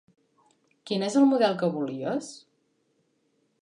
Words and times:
Quin 0.91 1.05
és 1.09 1.19
el 1.21 1.29
model 1.35 1.55
que 1.61 1.71
volies? 1.79 2.35